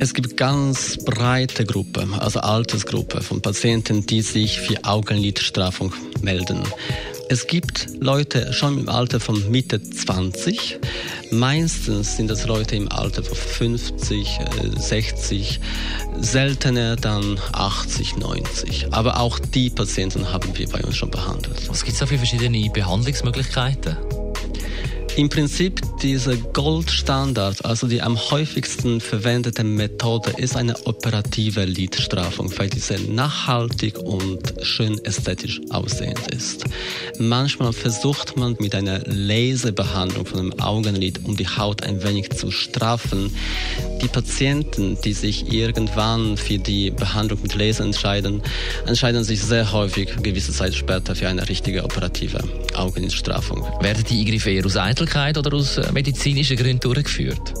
[0.00, 6.62] Es gibt ganz breite Gruppen, also Altersgruppe von Patienten, die sich für Augenlidstraffung melden.
[7.28, 10.78] Es gibt Leute schon im Alter von Mitte 20.
[11.30, 14.40] Meistens sind das Leute im Alter von 50,
[14.76, 15.60] 60,
[16.20, 18.92] seltener dann 80, 90.
[18.92, 21.68] Aber auch die Patienten haben wir bei uns schon behandelt.
[21.68, 23.96] Was gibt es da für verschiedene Behandlungsmöglichkeiten?
[25.16, 32.68] Im Prinzip dieser Goldstandard, also die am häufigsten verwendete Methode, ist eine operative Lidstraffung, weil
[32.68, 36.64] diese nachhaltig und schön ästhetisch aussehend ist.
[37.20, 42.50] Manchmal versucht man mit einer Laserbehandlung von dem Augenlid, um die Haut ein wenig zu
[42.50, 43.32] straffen.
[44.02, 48.42] Die Patienten, die sich irgendwann für die Behandlung mit Laser entscheiden,
[48.84, 52.42] entscheiden sich sehr häufig gewisse Zeit später für eine richtige operative
[52.74, 53.62] Augenlidstraffung.
[53.80, 57.54] Werden die Eingriffe eher aus Eitelkeit oder aus medizinischen Gründen durchgeführt?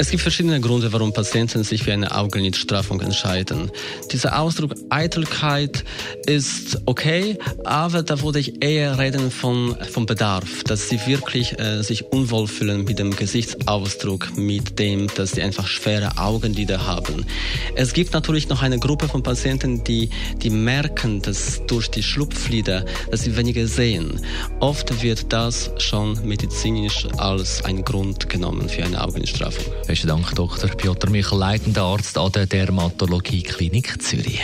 [0.00, 3.72] Es gibt verschiedene Gründe, warum Patienten sich für eine Augenlidstraffung entscheiden.
[4.12, 5.84] Dieser Ausdruck Eitelkeit
[6.24, 11.82] ist okay, aber da würde ich eher reden von, vom Bedarf, dass sie wirklich äh,
[11.82, 17.26] sich unwohl fühlen mit dem Gesichtsausdruck, mit dem, dass sie einfach schwere Augenlider haben.
[17.74, 22.84] Es gibt natürlich noch eine Gruppe von Patienten, die, die merken, dass durch die Schlupflider,
[23.10, 24.20] dass sie weniger sehen.
[24.60, 29.64] Oft wird das schon medizinisch als ein Grund genommen für eine Augenlidstraffung.
[29.88, 30.68] Besten Dank, Dr.
[30.68, 34.42] Piotr Michel, leitender Arzt an der Dermatologie Klinik Zürich.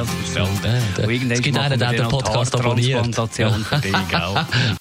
[0.05, 0.83] Verstanden.
[0.97, 3.07] Ja, Und es gibt einen, der den Podcast abonniert.